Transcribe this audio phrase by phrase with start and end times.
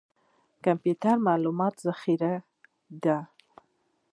[0.65, 2.33] کمپیوټر د معلوماتو ذخیره
[3.03, 3.17] ده